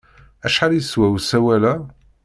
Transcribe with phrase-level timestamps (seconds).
[0.45, 1.73] Acḥal yeswa usawal-a?